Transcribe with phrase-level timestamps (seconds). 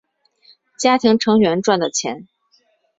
[0.79, 2.27] 家庭成员赚的钱